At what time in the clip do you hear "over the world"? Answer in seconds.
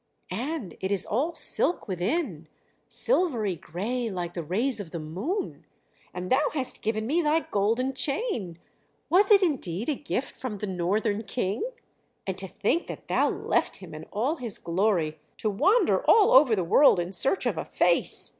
16.31-16.99